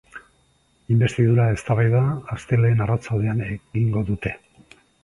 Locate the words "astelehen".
2.37-2.83